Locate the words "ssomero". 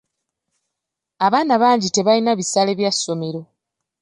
2.95-3.41